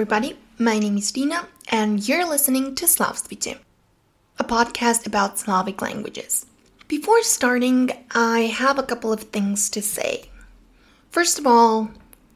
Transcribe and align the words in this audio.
everybody. 0.00 0.34
My 0.56 0.78
name 0.78 0.96
is 0.96 1.12
Dina, 1.12 1.46
and 1.68 2.08
you're 2.08 2.26
listening 2.26 2.74
to 2.76 2.86
Slavstvuyte, 2.86 3.58
a 4.38 4.44
podcast 4.44 5.06
about 5.06 5.38
Slavic 5.38 5.82
languages. 5.82 6.46
Before 6.88 7.22
starting, 7.22 7.90
I 8.12 8.46
have 8.46 8.78
a 8.78 8.82
couple 8.82 9.12
of 9.12 9.24
things 9.24 9.68
to 9.68 9.82
say. 9.82 10.30
First 11.10 11.38
of 11.38 11.46
all, 11.46 11.90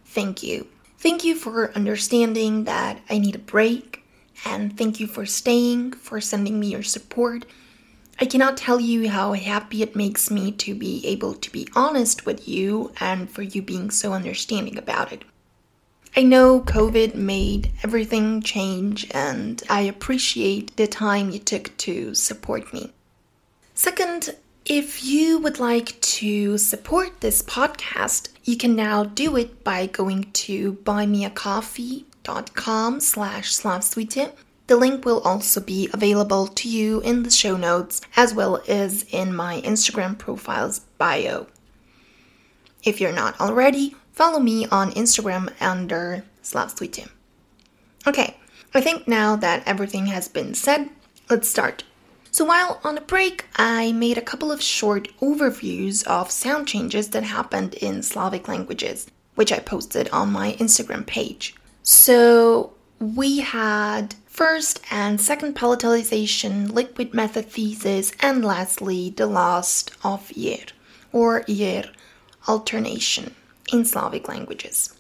thank 0.05 0.43
you. 0.43 0.67
Thank 0.99 1.25
you 1.25 1.35
for 1.35 1.73
understanding 1.73 2.65
that 2.65 3.01
I 3.09 3.17
need 3.17 3.37
a 3.37 3.39
break, 3.39 4.05
and 4.45 4.77
thank 4.77 5.01
you 5.01 5.07
for 5.07 5.25
staying, 5.25 5.93
for 5.93 6.21
sending 6.21 6.61
me 6.61 6.67
your 6.67 6.83
support. 6.83 7.47
I 8.21 8.27
cannot 8.27 8.59
tell 8.59 8.79
you 8.79 9.09
how 9.09 9.33
happy 9.33 9.81
it 9.81 9.97
makes 9.97 10.31
me 10.31 10.53
to 10.53 10.75
be 10.75 11.01
able 11.07 11.33
to 11.33 11.51
be 11.51 11.67
honest 11.75 12.27
with 12.27 12.47
you 12.47 12.93
and 13.01 13.31
for 13.31 13.41
you 13.41 13.63
being 13.63 13.91
so 13.91 14.13
understanding 14.13 14.77
about 14.77 15.15
it. 15.15 15.25
I 16.17 16.23
know 16.23 16.61
COVID 16.61 17.17
made 17.17 17.73
everything 17.83 18.41
change, 18.41 19.09
and 19.11 19.61
I 19.69 19.81
appreciate 19.81 20.77
the 20.77 20.87
time 20.87 21.31
you 21.31 21.41
took 21.41 21.77
to 21.79 22.15
support 22.15 22.73
me. 22.73 22.93
Second, 23.75 24.37
if 24.65 25.05
you 25.05 25.41
would 25.41 25.59
like 25.59 26.01
to 26.01 26.57
support 26.57 27.21
this 27.21 27.43
podcast, 27.43 28.29
you 28.45 28.57
can 28.57 28.77
now 28.77 29.03
do 29.03 29.37
it 29.37 29.65
by 29.65 29.87
going 29.87 30.31
to 30.45 30.75
buymeacoffee.com 30.75 33.01
slash 33.01 33.53
slavstvuyte. 33.53 34.31
The 34.69 34.77
link 34.77 35.05
will 35.05 35.21
also 35.23 35.61
be 35.61 35.91
available 35.93 36.47
to 36.47 36.69
you 36.69 37.01
in 37.01 37.25
the 37.25 37.31
show 37.31 37.57
notes 37.57 38.01
as 38.17 38.33
well 38.33 38.63
as 38.69 39.03
in 39.11 39.35
my 39.35 39.61
Instagram 39.63 40.17
profile's 40.17 40.79
bio. 40.97 41.49
If 42.85 43.01
you're 43.01 43.13
not 43.13 43.41
already, 43.41 43.97
follow 44.15 44.39
me 44.39 44.67
on 44.67 44.93
Instagram 44.93 45.53
under 45.61 46.25
Slavstvuyte. 46.43 47.09
Okay, 48.07 48.37
I 48.73 48.81
think 48.81 49.07
now 49.07 49.37
that 49.37 49.63
everything 49.67 50.07
has 50.07 50.29
been 50.29 50.55
said, 50.55 50.89
let's 51.29 51.49
start. 51.49 51.85
So 52.31 52.45
while 52.45 52.81
on 52.83 52.97
a 52.99 53.01
break, 53.01 53.47
I 53.57 53.93
made 53.93 54.19
a 54.19 54.23
couple 54.23 54.51
of 54.51 54.63
short 54.63 55.09
overviews 55.21 56.07
of 56.07 56.31
sound 56.31 56.67
changes 56.69 57.11
that 57.11 57.23
happened 57.25 57.75
in 57.75 58.03
Slavic 58.03 58.49
languages, 58.49 59.07
which 59.35 59.53
I 59.53 59.59
posted 59.59 60.09
on 60.11 60.33
my 60.33 60.55
Instagram 60.55 61.07
page. 61.07 61.55
So 61.83 62.73
we 62.99 63.39
had 63.39 64.15
first 64.27 64.81
and 64.91 65.21
second 65.21 65.55
palatalization, 65.55 66.73
liquid 66.73 67.13
metathesis, 67.13 68.15
and 68.21 68.45
lastly 68.45 69.11
the 69.11 69.27
last 69.27 69.93
of 70.03 70.31
year 70.33 70.67
or 71.13 71.45
year 71.47 71.85
alternation 72.49 73.35
in 73.73 73.85
Slavic 73.85 74.29
languages. 74.29 74.95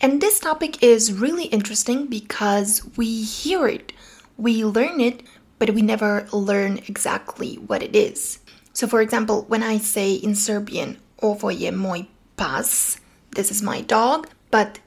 And 0.00 0.20
this 0.20 0.40
topic 0.40 0.82
is 0.82 1.12
really 1.12 1.44
interesting 1.44 2.06
because 2.06 2.82
we 2.96 3.22
hear 3.22 3.66
it, 3.66 3.92
we 4.38 4.64
learn 4.64 5.00
it, 5.00 5.22
but 5.58 5.74
we 5.74 5.82
never 5.82 6.26
learn 6.32 6.78
exactly 6.88 7.56
what 7.56 7.82
it 7.82 7.94
is. 7.94 8.38
So, 8.72 8.86
for 8.86 9.02
example, 9.02 9.44
when 9.48 9.62
I 9.62 9.76
say 9.76 10.14
in 10.14 10.34
Serbian, 10.34 10.98
ovo 11.22 11.50
je 11.50 11.70
moj 11.70 12.06
pas, 12.36 12.96
this 13.36 13.50
is 13.50 13.62
my 13.62 13.82
dog, 13.82 14.28
but 14.50 14.78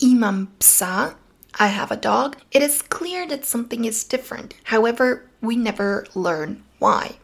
imam 0.00 0.52
psa, 0.60 1.16
I 1.58 1.66
have 1.66 1.90
a 1.90 1.96
dog, 1.96 2.36
it 2.52 2.62
is 2.62 2.82
clear 2.82 3.26
that 3.26 3.44
something 3.44 3.84
is 3.84 4.04
different. 4.04 4.54
However, 4.64 5.28
we 5.40 5.56
never 5.56 6.06
learn 6.14 6.62
why. 6.78 7.16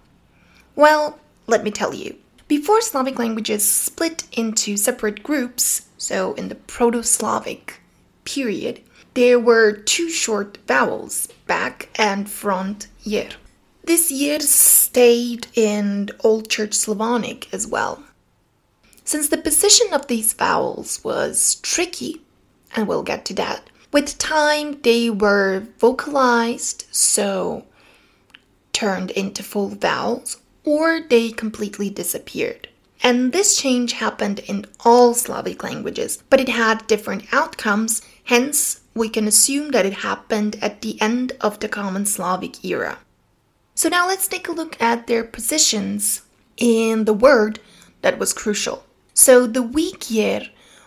Well, 0.74 1.20
let 1.47 1.62
me 1.62 1.70
tell 1.70 1.94
you. 1.94 2.17
Before 2.48 2.80
Slavic 2.80 3.19
languages 3.19 3.69
split 3.69 4.22
into 4.30 4.77
separate 4.77 5.25
groups, 5.25 5.86
so 5.98 6.33
in 6.34 6.48
the 6.48 6.55
Proto 6.55 7.02
Slavic 7.02 7.80
period, 8.24 8.83
there 9.14 9.40
were 9.40 9.73
two 9.73 10.08
short 10.11 10.58
vowels, 10.68 11.29
back 11.48 11.89
and 11.96 12.30
front 12.30 12.86
yer. 13.02 13.30
This 13.83 14.12
yer 14.12 14.39
stayed 14.39 15.48
in 15.55 16.11
Old 16.23 16.48
Church 16.48 16.74
Slavonic 16.74 17.52
as 17.52 17.67
well. 17.67 18.05
Since 19.05 19.29
the 19.29 19.39
position 19.39 19.92
of 19.92 20.06
these 20.06 20.33
vowels 20.33 21.02
was 21.02 21.56
tricky, 21.56 22.23
and 22.77 22.86
we'll 22.86 23.02
get 23.02 23.24
to 23.24 23.35
that, 23.35 23.68
with 23.92 24.18
time 24.18 24.80
they 24.83 25.11
were 25.11 25.67
vocalized, 25.79 26.85
so 26.92 27.64
turned 28.73 29.11
into 29.12 29.42
full 29.42 29.68
vowels, 29.68 30.36
or 30.67 31.01
they 31.01 31.31
completely 31.31 31.89
disappeared. 31.89 32.69
And 33.03 33.33
this 33.33 33.57
change 33.57 33.93
happened 33.93 34.41
in 34.41 34.67
all 34.85 35.15
Slavic 35.15 35.63
languages, 35.63 36.23
but 36.29 36.41
it 36.41 36.49
had 36.49 36.87
different 36.87 37.33
outcomes, 37.33 38.03
hence, 38.25 38.81
we 38.95 39.09
can 39.09 39.29
assume 39.29 39.71
that 39.71 39.87
it 39.87 39.93
happened 39.93 40.57
at 40.61 40.83
the 40.83 41.01
end 41.01 41.33
of 41.41 41.61
the 41.61 41.69
Common 41.69 42.05
Slavic 42.05 42.65
era. 42.65 42.99
So 43.75 43.89
now 43.89 44.09
let's 44.09 44.27
take 44.27 44.49
a 44.49 44.53
look 44.53 44.81
at 44.83 45.07
their 45.07 45.23
positions 45.23 46.23
in 46.57 47.05
the 47.05 47.13
word 47.13 47.61
that 48.03 48.19
was 48.19 48.33
crucial. 48.33 48.85
So 49.15 49.47
the 49.47 49.63
weak 49.63 50.11
yer 50.11 50.47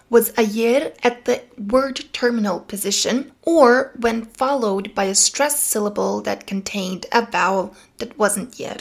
was 0.10 0.34
a 0.38 0.42
yer 0.42 0.92
at 1.04 1.26
the 1.26 1.44
word 1.58 2.02
terminal 2.12 2.62
position 2.62 3.32
or 3.44 3.94
when 4.00 4.26
followed 4.26 4.96
by 4.96 5.04
a 5.04 5.16
stressed 5.16 5.64
syllable 5.64 6.22
that 6.22 6.48
contained 6.48 7.06
a 7.12 7.26
vowel 7.26 7.76
that 8.00 8.18
wasn't 8.18 8.60
yer. 8.60 8.78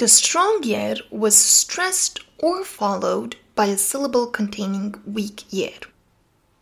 The 0.00 0.08
strong 0.08 0.62
yer 0.62 0.96
was 1.10 1.36
stressed 1.36 2.20
or 2.38 2.64
followed 2.64 3.36
by 3.54 3.66
a 3.66 3.76
syllable 3.76 4.28
containing 4.28 4.94
weak 5.04 5.44
yer. 5.50 5.78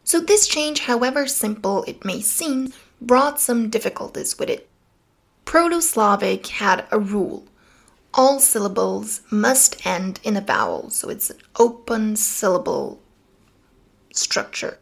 So 0.02 0.18
this 0.18 0.48
change, 0.48 0.80
however 0.80 1.28
simple 1.28 1.84
it 1.84 2.04
may 2.04 2.20
seem, 2.20 2.72
brought 3.00 3.40
some 3.40 3.70
difficulties 3.70 4.40
with 4.40 4.50
it. 4.50 4.68
Proto-Slavic 5.44 6.48
had 6.48 6.88
a 6.90 6.98
rule. 6.98 7.46
All 8.12 8.40
syllables 8.40 9.20
must 9.30 9.86
end 9.86 10.18
in 10.24 10.36
a 10.36 10.40
vowel, 10.40 10.90
so 10.90 11.08
it's 11.08 11.30
an 11.30 11.38
open 11.60 12.16
syllable 12.16 13.00
structure. 14.12 14.80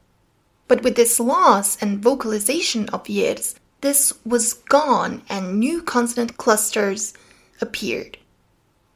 But 0.66 0.82
with 0.82 0.96
this 0.96 1.20
loss 1.20 1.76
and 1.82 2.02
vocalization 2.02 2.88
of 2.88 3.04
yers, 3.04 3.56
this 3.82 4.14
was 4.24 4.54
gone 4.54 5.24
and 5.28 5.60
new 5.60 5.82
consonant 5.82 6.38
clusters 6.38 7.12
appeared. 7.60 8.16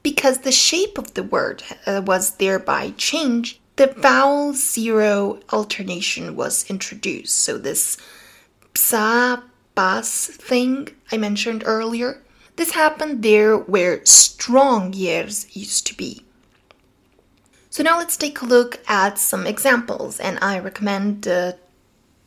Because 0.02 0.38
the 0.38 0.52
shape 0.52 0.96
of 0.96 1.14
the 1.14 1.22
word 1.22 1.62
uh, 1.86 2.02
was 2.04 2.36
thereby 2.36 2.94
changed, 2.96 3.58
the 3.76 3.88
vowel 3.88 4.54
zero 4.54 5.40
alternation 5.52 6.36
was 6.36 6.68
introduced. 6.70 7.34
So 7.36 7.58
this 7.58 7.96
psa 8.74 9.42
pas 9.74 10.26
thing 10.26 10.88
I 11.12 11.16
mentioned 11.16 11.62
earlier, 11.66 12.22
this 12.56 12.72
happened 12.72 13.22
there 13.22 13.56
where 13.56 14.04
strong 14.04 14.92
yers 14.92 15.54
used 15.56 15.86
to 15.86 15.94
be. 15.94 16.24
So 17.70 17.82
now 17.82 17.98
let's 17.98 18.16
take 18.16 18.40
a 18.42 18.46
look 18.46 18.80
at 18.88 19.18
some 19.18 19.46
examples, 19.46 20.18
and 20.18 20.38
I 20.42 20.58
recommend 20.58 21.28
uh, 21.28 21.52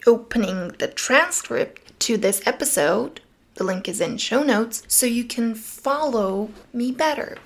opening 0.08 0.70
the 0.80 0.88
transcript 0.88 2.00
to 2.00 2.18
this 2.18 2.42
episode. 2.48 3.22
The 3.56 3.64
link 3.64 3.88
is 3.88 4.02
in 4.02 4.18
show 4.18 4.42
notes 4.42 4.84
so 4.88 5.06
you 5.06 5.26
can 5.26 5.54
follow 5.54 6.50
me 6.72 6.92
better. 6.92 7.38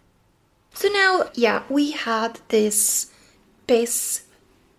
So 0.78 0.90
now, 0.90 1.32
yeah, 1.34 1.64
we 1.70 1.90
had 1.90 2.40
this 2.50 3.10
base 3.66 4.28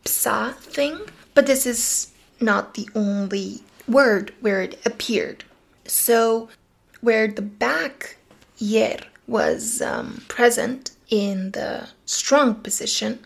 psa 0.04 0.54
thing, 0.60 1.00
but 1.34 1.46
this 1.46 1.66
is 1.66 2.12
not 2.38 2.74
the 2.74 2.88
only 2.94 3.64
word 3.88 4.32
where 4.40 4.62
it 4.62 4.80
appeared. 4.86 5.42
So, 5.86 6.50
where 7.00 7.26
the 7.26 7.42
back 7.42 8.16
yer 8.58 8.98
was 9.26 9.82
um, 9.82 10.22
present 10.28 10.92
in 11.10 11.50
the 11.50 11.88
strong 12.06 12.54
position, 12.54 13.18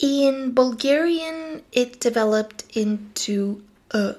in 0.00 0.54
Bulgarian 0.54 1.62
it 1.70 2.00
developed 2.00 2.64
into 2.74 3.62
a. 3.92 4.16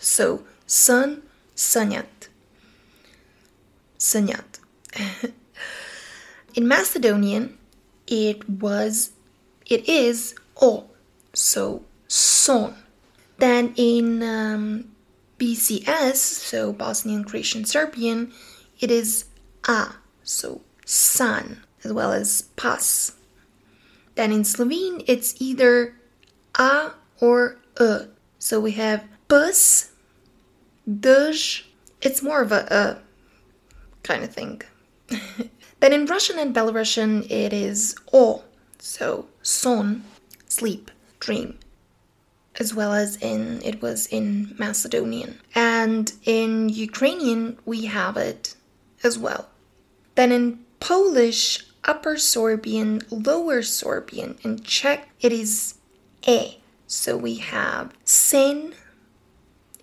So, 0.00 0.42
sun, 0.66 1.22
sanyat. 1.54 2.26
Sanyat. 3.96 4.58
In 6.56 6.66
Macedonian, 6.66 7.58
it 8.06 8.48
was, 8.48 9.10
it 9.66 9.86
is 9.86 10.34
o, 10.60 10.86
so 11.34 11.84
son. 12.08 12.74
Then 13.36 13.74
in 13.76 14.22
um, 14.22 14.90
BCS, 15.38 16.16
so 16.16 16.72
Bosnian, 16.72 17.24
Croatian, 17.24 17.66
Serbian, 17.66 18.32
it 18.80 18.90
is 18.90 19.26
a, 19.68 19.88
so 20.22 20.62
san, 20.86 21.62
as 21.84 21.92
well 21.92 22.12
as 22.12 22.42
pas. 22.56 23.12
Then 24.14 24.32
in 24.32 24.42
Slovene, 24.42 25.02
it's 25.06 25.34
either 25.38 25.94
a 26.54 26.92
or 27.20 27.58
e. 27.78 27.98
So 28.38 28.60
we 28.60 28.72
have 28.72 29.04
bus, 29.28 29.92
duj. 30.88 31.64
It's 32.00 32.22
more 32.22 32.40
of 32.40 32.50
a, 32.50 32.66
a 32.70 32.98
kind 34.02 34.24
of 34.24 34.32
thing. 34.32 34.62
Then 35.80 35.92
in 35.92 36.06
Russian 36.06 36.38
and 36.38 36.54
Belarusian, 36.54 37.30
it 37.30 37.52
is 37.52 37.94
o, 38.12 38.44
so 38.78 39.26
son, 39.42 40.04
sleep, 40.48 40.90
dream. 41.20 41.58
as 42.58 42.74
well 42.74 42.92
as 42.92 43.16
in 43.16 43.60
it 43.62 43.82
was 43.82 44.06
in 44.06 44.54
Macedonian. 44.58 45.40
And 45.54 46.12
in 46.24 46.68
Ukrainian 46.68 47.58
we 47.64 47.86
have 47.86 48.16
it 48.16 48.54
as 49.02 49.18
well. 49.18 49.48
Then 50.14 50.32
in 50.32 50.60
Polish, 50.80 51.66
Upper 51.84 52.14
Sorbian, 52.16 53.04
Lower 53.10 53.60
Sorbian, 53.60 54.42
and 54.44 54.64
Czech 54.64 55.08
it 55.20 55.32
is 55.32 55.74
e. 56.26 56.58
So 56.86 57.16
we 57.16 57.36
have 57.36 57.92
sen 58.04 58.74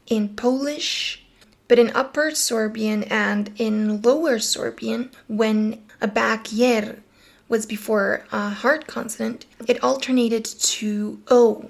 in 0.08 0.36
Polish, 0.36 1.23
but 1.68 1.80
in 1.80 1.92
Upper 1.96 2.32
Sorbian 2.32 3.08
and 3.10 3.52
in 3.58 4.02
Lower 4.02 4.38
Sorbian, 4.38 5.12
when 5.28 5.82
a 6.02 6.08
back 6.08 6.52
yer 6.52 6.98
was 7.48 7.66
before 7.66 8.26
a 8.32 8.50
hard 8.50 8.88
consonant, 8.88 9.46
it 9.68 9.84
alternated 9.84 10.46
to 10.46 11.22
o. 11.30 11.70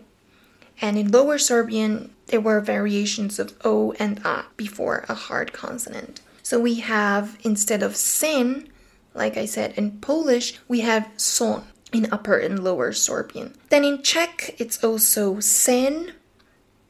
And 0.81 0.97
in 0.97 1.11
Lower 1.11 1.37
Sorbian, 1.37 2.09
there 2.27 2.41
were 2.41 2.59
variations 2.61 3.39
of 3.39 3.53
o 3.63 3.93
and 3.99 4.19
a 4.25 4.45
before 4.57 5.05
a 5.07 5.13
hard 5.13 5.53
consonant. 5.53 6.21
So 6.41 6.59
we 6.59 6.75
have, 6.81 7.37
instead 7.43 7.83
of 7.83 7.95
sen, 7.95 8.69
like 9.13 9.37
I 9.37 9.45
said 9.45 9.73
in 9.77 9.99
Polish, 9.99 10.59
we 10.67 10.81
have 10.81 11.09
son 11.17 11.63
in 11.91 12.11
Upper 12.11 12.37
and 12.37 12.63
Lower 12.63 12.91
Sorbian. 12.91 13.53
Then 13.69 13.85
in 13.85 14.01
Czech, 14.01 14.55
it's 14.57 14.83
also 14.83 15.39
sen, 15.39 16.13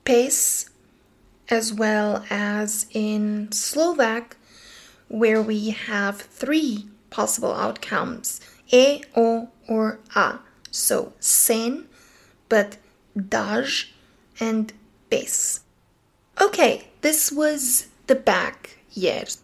pes, 0.06 0.70
as 1.54 1.72
well 1.72 2.26
as 2.32 2.88
in 2.92 3.52
Slovak, 3.52 4.38
where 5.08 5.42
we 5.42 5.70
have 5.70 6.20
three 6.20 6.88
possible 7.12 7.54
outcomes 7.54 8.42
e, 8.72 9.04
o, 9.16 9.50
or 9.68 10.00
a. 10.16 10.40
So 10.72 11.14
sen, 11.20 11.88
but 12.50 12.78
daj 13.16 13.90
and 14.40 14.74
pes. 15.12 15.62
Okay, 16.42 16.88
this 17.02 17.32
was 17.32 17.88
the 18.08 18.16
back 18.16 18.78
yers. 18.96 19.38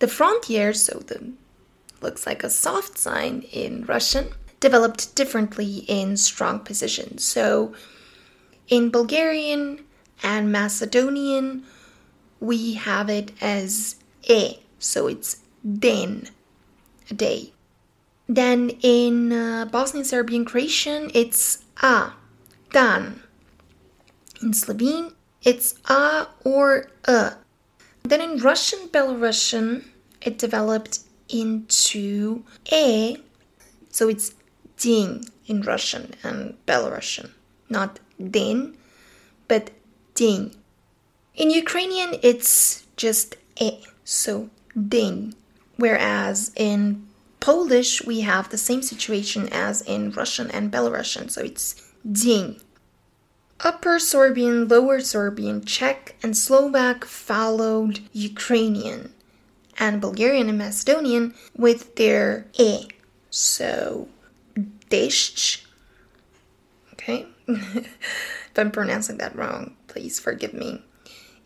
The 0.00 0.08
front 0.08 0.44
yers, 0.44 0.76
so 0.76 0.98
the 0.98 1.32
looks 2.02 2.26
like 2.26 2.44
a 2.44 2.50
soft 2.50 2.98
sign 2.98 3.46
in 3.50 3.86
Russian, 3.86 4.28
developed 4.60 5.14
differently 5.14 5.86
in 5.88 6.18
strong 6.18 6.60
position. 6.60 7.16
So 7.16 7.74
in 8.68 8.90
Bulgarian 8.90 9.84
and 10.22 10.52
Macedonian, 10.52 11.64
we 12.40 12.74
have 12.74 13.08
it 13.08 13.32
as 13.40 13.96
e, 14.22 14.58
so 14.78 15.06
it's 15.06 15.40
den, 15.78 16.28
a 17.10 17.14
day. 17.14 17.52
Then 18.28 18.70
in 18.82 19.32
uh, 19.32 19.66
Bosnian 19.66 20.04
Serbian 20.04 20.44
Croatian, 20.44 21.10
it's 21.14 21.64
a, 21.82 22.12
dan. 22.72 23.20
In 24.42 24.52
Slovene, 24.54 25.12
it's 25.42 25.74
a 25.86 26.26
or 26.44 26.86
a. 27.04 27.34
Then 28.02 28.20
in 28.20 28.38
Russian 28.38 28.88
Belarusian, 28.88 29.84
it 30.20 30.38
developed 30.38 31.00
into 31.28 32.44
a, 32.72 33.16
so 33.90 34.08
it's 34.08 34.34
din 34.78 35.24
in 35.46 35.62
Russian 35.62 36.14
and 36.22 36.54
Belarusian, 36.66 37.30
not 37.68 38.00
din, 38.30 38.76
but 39.48 39.70
din. 40.14 40.52
In 41.34 41.50
Ukrainian, 41.50 42.16
it's 42.22 42.84
just 42.96 43.36
e, 43.58 43.84
so 44.04 44.48
din. 44.74 45.34
Whereas 45.76 46.52
in 46.56 47.06
Polish, 47.40 48.04
we 48.04 48.20
have 48.20 48.48
the 48.48 48.58
same 48.58 48.82
situation 48.82 49.48
as 49.52 49.82
in 49.82 50.12
Russian 50.12 50.50
and 50.50 50.72
Belarusian, 50.72 51.30
so 51.30 51.42
it's 51.42 51.74
din. 52.10 52.60
Upper 53.60 53.98
Sorbian, 53.98 54.70
Lower 54.70 54.98
Sorbian, 54.98 55.64
Czech, 55.64 56.16
and 56.22 56.36
Slovak 56.36 57.04
followed 57.04 58.00
Ukrainian, 58.12 59.12
and 59.78 60.00
Bulgarian 60.00 60.48
and 60.48 60.58
Macedonian 60.58 61.34
with 61.56 61.96
their 61.96 62.46
e. 62.54 62.88
So, 63.30 64.08
deshch. 64.90 65.64
Okay? 66.92 67.26
if 67.48 68.56
I'm 68.56 68.70
pronouncing 68.70 69.18
that 69.18 69.36
wrong, 69.36 69.76
please 69.94 70.18
forgive 70.18 70.52
me. 70.52 70.82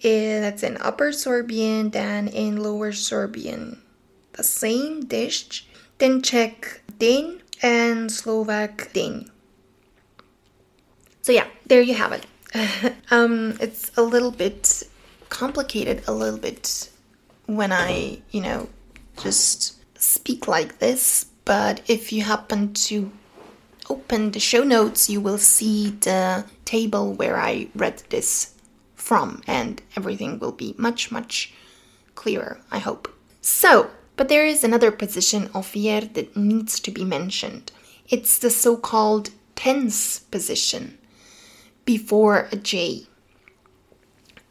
Eh, 0.03 0.41
that's 0.41 0.63
in 0.63 0.79
Upper 0.79 1.11
Sorbian, 1.11 1.93
than 1.93 2.29
in 2.29 2.57
Lower 2.57 2.93
Sorbian. 2.93 3.79
The 4.33 4.43
same 4.43 5.05
dish 5.05 5.67
then 5.99 6.23
Czech 6.23 6.81
din 6.99 7.43
and 7.61 8.11
Slovak 8.11 8.93
din. 8.95 9.31
So 11.21 11.33
yeah, 11.33 11.47
there 11.67 11.83
you 11.83 11.95
have 11.95 12.13
it. 12.13 12.25
um, 13.11 13.59
it's 13.61 13.91
a 13.99 14.03
little 14.03 14.31
bit 14.31 14.85
complicated, 15.29 16.03
a 16.09 16.13
little 16.13 16.39
bit 16.39 16.89
when 17.45 17.71
I, 17.71 18.23
you 18.31 18.41
know, 18.41 18.69
just 19.21 19.77
speak 20.01 20.49
like 20.49 20.79
this. 20.79 21.27
But 21.45 21.83
if 21.87 22.13
you 22.13 22.23
happen 22.23 22.73
to 22.89 23.11
open 23.89 24.33
the 24.33 24.41
show 24.41 24.65
notes, 24.65 25.09
you 25.09 25.21
will 25.21 25.39
see 25.39 25.91
the 25.91 26.45
table 26.65 27.15
where 27.15 27.39
I 27.39 27.69
read 27.75 28.03
this 28.11 28.55
from, 28.95 29.43
and 29.47 29.81
everything 29.97 30.39
will 30.39 30.53
be 30.53 30.75
much, 30.79 31.11
much 31.11 31.53
clearer, 32.15 32.61
I 32.71 32.79
hope. 32.79 33.09
So, 33.41 33.91
but 34.17 34.29
there 34.29 34.45
is 34.45 34.65
another 34.65 34.91
position 34.91 35.51
of 35.55 35.75
yer 35.77 36.01
that 36.01 36.37
needs 36.37 36.81
to 36.81 36.91
be 36.91 37.05
mentioned. 37.05 37.73
It's 38.09 38.39
the 38.39 38.51
so 38.51 38.77
called 38.77 39.31
tense 39.55 40.19
position 40.19 40.99
before 41.85 42.49
a 42.53 42.57
J. 42.57 43.07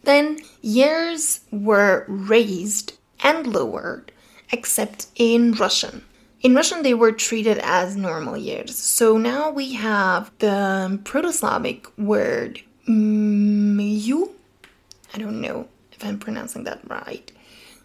Then 0.04 0.40
yers 0.64 1.42
were 1.52 2.06
raised 2.08 2.94
and 3.22 3.46
lowered, 3.46 4.12
except 4.52 5.08
in 5.16 5.52
Russian. 5.52 6.06
In 6.42 6.54
Russian, 6.54 6.84
they 6.84 6.94
were 6.94 7.12
treated 7.12 7.58
as 7.60 7.96
normal 7.96 8.36
yers. 8.36 8.70
So 8.70 9.18
now 9.18 9.50
we 9.50 9.74
have 9.74 10.32
the 10.40 11.00
Proto 11.04 11.32
Slavic 11.32 11.88
word 11.98 12.62
myu. 12.88 14.30
I 15.14 15.18
don't 15.18 15.42
know 15.42 15.68
if 15.92 16.06
I'm 16.06 16.20
pronouncing 16.20 16.64
that 16.66 16.80
right. 16.88 17.32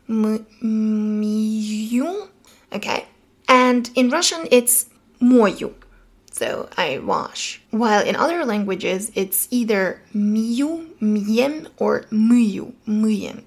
Myu. 0.09 0.43
Okay. 2.73 3.07
And 3.49 3.91
in 3.95 4.11
Russian, 4.11 4.47
it's 4.51 4.91
moyu. 5.21 5.73
So 6.31 6.69
I 6.77 6.99
wash. 6.99 7.63
While 7.71 8.05
in 8.05 8.17
other 8.17 8.45
languages, 8.45 9.11
it's 9.15 9.49
either 9.51 10.03
myu, 10.15 10.89
myen, 11.01 11.69
or 11.77 12.05
myu, 12.11 12.75
myen. 12.87 13.45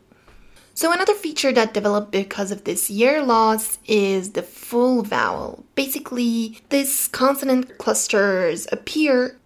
So 0.75 0.91
another 0.91 1.15
feature 1.15 1.51
that 1.53 1.74
developed 1.74 2.12
because 2.12 2.51
of 2.51 2.65
this 2.65 2.91
yer 2.91 3.24
loss 3.24 3.79
is 3.88 4.34
the 4.34 4.44
full 4.44 5.01
vowel. 5.01 5.65
Basically, 5.74 6.62
these 6.70 7.08
consonant 7.08 7.77
clusters 7.79 8.67
appear 8.72 9.38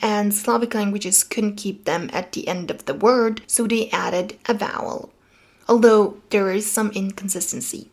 and 0.00 0.32
Slavic 0.32 0.74
languages 0.74 1.22
couldn't 1.22 1.56
keep 1.56 1.84
them 1.84 2.08
at 2.12 2.32
the 2.32 2.48
end 2.48 2.70
of 2.70 2.86
the 2.86 2.94
word, 2.94 3.42
so 3.46 3.66
they 3.66 3.90
added 3.90 4.38
a 4.48 4.54
vowel 4.54 5.12
although 5.68 6.16
there 6.30 6.50
is 6.50 6.70
some 6.70 6.90
inconsistency. 6.90 7.88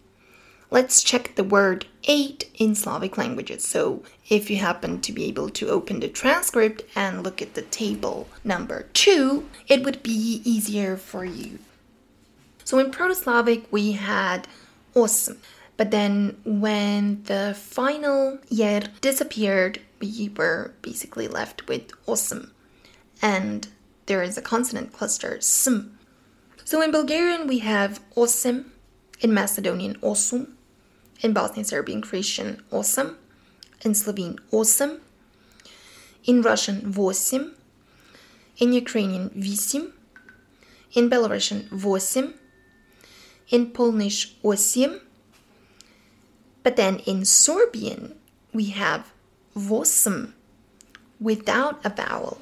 Let's 0.71 1.01
check 1.01 1.35
the 1.35 1.43
word 1.43 1.87
eight 2.03 2.49
in 2.55 2.75
Slavic 2.75 3.17
languages. 3.17 3.65
So, 3.65 4.03
if 4.29 4.49
you 4.49 4.57
happen 4.57 5.01
to 5.01 5.11
be 5.11 5.25
able 5.25 5.49
to 5.51 5.69
open 5.69 5.99
the 5.99 6.09
transcript 6.09 6.83
and 6.95 7.23
look 7.23 7.41
at 7.41 7.55
the 7.55 7.63
table 7.63 8.27
number 8.43 8.83
two, 8.93 9.49
it 9.67 9.83
would 9.83 10.03
be 10.03 10.41
easier 10.45 10.95
for 10.95 11.25
you. 11.25 11.59
So, 12.69 12.77
in 12.77 12.91
Proto 12.91 13.15
Slavic, 13.15 13.65
we 13.71 13.93
had 13.93 14.47
awesome. 14.93 15.39
But 15.75 15.89
then, 15.89 16.37
when 16.45 17.23
the 17.23 17.55
final 17.57 18.37
yer 18.47 18.81
disappeared, 19.01 19.81
we 19.99 20.31
were 20.37 20.75
basically 20.83 21.27
left 21.27 21.67
with 21.67 21.91
awesome. 22.05 22.53
And 23.23 23.67
there 24.05 24.21
is 24.21 24.37
a 24.37 24.43
consonant 24.43 24.93
cluster, 24.93 25.41
sm, 25.41 25.97
so 26.63 26.83
in 26.83 26.91
Bulgarian, 26.91 27.47
we 27.47 27.57
have 27.57 28.01
osim, 28.15 28.65
in 29.19 29.33
Macedonian, 29.33 29.95
osum, 30.03 30.51
in 31.21 31.33
Bosnian 31.33 31.65
Serbian 31.65 32.03
Croatian, 32.03 32.61
osam, 32.71 33.15
in 33.81 33.95
Slovene, 33.95 34.37
osam, 34.53 34.99
in 36.23 36.43
Russian, 36.43 36.81
vosim, 36.81 37.53
in 38.57 38.73
Ukrainian, 38.73 39.31
visim, 39.31 39.93
in 40.93 41.09
Belarusian, 41.09 41.67
vosim, 41.69 42.35
in 43.49 43.71
Polish, 43.71 44.35
osim, 44.43 45.01
but 46.63 46.75
then 46.75 46.99
in 46.99 47.21
Sorbian, 47.21 48.13
we 48.53 48.65
have 48.65 49.11
vosm 49.55 50.33
without 51.19 51.83
a 51.85 51.89
vowel, 51.89 52.39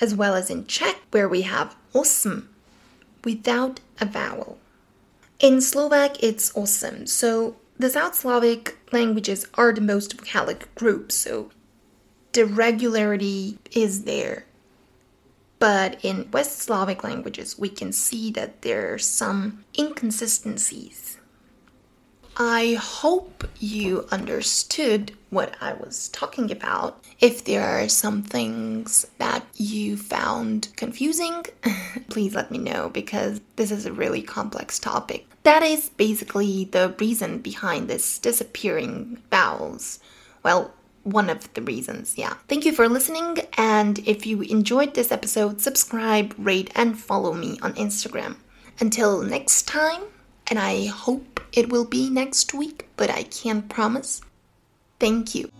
as 0.00 0.14
well 0.14 0.34
as 0.34 0.50
in 0.50 0.66
Czech, 0.66 0.96
where 1.10 1.28
we 1.28 1.42
have 1.42 1.76
osm 1.94 2.46
without 3.24 3.80
a 4.00 4.06
vowel. 4.06 4.58
In 5.40 5.60
Slovak, 5.60 6.22
it's 6.22 6.56
awesome. 6.56 7.06
So 7.06 7.56
the 7.78 7.90
South 7.90 8.14
Slavic 8.14 8.76
languages 8.92 9.46
are 9.54 9.72
the 9.72 9.80
most 9.80 10.16
vocalic 10.16 10.72
group, 10.74 11.12
so 11.12 11.50
the 12.32 12.44
regularity 12.44 13.58
is 13.72 14.04
there. 14.04 14.44
But 15.58 15.98
in 16.04 16.30
West 16.30 16.58
Slavic 16.58 17.02
languages, 17.02 17.58
we 17.58 17.68
can 17.68 17.92
see 17.92 18.30
that 18.32 18.62
there 18.62 18.94
are 18.94 18.98
some 18.98 19.64
inconsistencies. 19.78 21.18
I 22.40 22.74
hope 22.80 23.48
you 23.58 24.06
understood 24.12 25.10
what 25.30 25.56
I 25.60 25.72
was 25.72 26.08
talking 26.10 26.52
about. 26.52 27.04
If 27.18 27.44
there 27.44 27.64
are 27.64 27.88
some 27.88 28.22
things 28.22 29.04
that 29.18 29.44
you 29.56 29.96
found 29.96 30.68
confusing, 30.76 31.46
please 32.10 32.36
let 32.36 32.52
me 32.52 32.58
know 32.58 32.90
because 32.90 33.40
this 33.56 33.72
is 33.72 33.86
a 33.86 33.92
really 33.92 34.22
complex 34.22 34.78
topic. 34.78 35.26
That 35.42 35.64
is 35.64 35.88
basically 35.88 36.66
the 36.66 36.94
reason 37.00 37.38
behind 37.38 37.88
this 37.88 38.20
disappearing 38.20 39.20
vowels. 39.32 39.98
Well, 40.44 40.72
one 41.12 41.30
of 41.30 41.52
the 41.54 41.62
reasons, 41.62 42.16
yeah. 42.16 42.34
Thank 42.48 42.64
you 42.64 42.72
for 42.72 42.88
listening, 42.88 43.38
and 43.56 43.98
if 44.00 44.26
you 44.26 44.42
enjoyed 44.42 44.94
this 44.94 45.12
episode, 45.12 45.60
subscribe, 45.60 46.34
rate, 46.38 46.70
and 46.74 46.98
follow 46.98 47.32
me 47.32 47.58
on 47.62 47.74
Instagram. 47.74 48.36
Until 48.80 49.22
next 49.22 49.66
time, 49.66 50.02
and 50.48 50.58
I 50.58 50.86
hope 50.86 51.40
it 51.52 51.70
will 51.70 51.84
be 51.84 52.10
next 52.10 52.54
week, 52.54 52.88
but 52.96 53.10
I 53.10 53.24
can't 53.24 53.68
promise. 53.68 54.20
Thank 54.98 55.34
you. 55.34 55.50